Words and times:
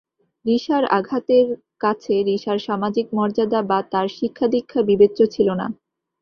রিসার 0.45 0.83
ঘাতকের 1.01 1.47
কাছে 1.81 2.13
রিসার 2.29 2.59
সামাজিক 2.67 3.05
মর্যাদা 3.13 3.59
বা 3.69 3.79
তার 3.91 4.07
শিক্ষাদীক্ষা 4.17 4.79
বিবেচ্য 4.89 5.19
ছিল 5.35 5.47
না। 5.53 5.67